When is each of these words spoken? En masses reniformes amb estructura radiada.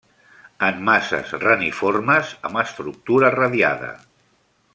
En 0.67 0.79
masses 0.87 1.33
reniformes 1.43 2.33
amb 2.51 2.63
estructura 2.63 3.31
radiada. 3.39 3.93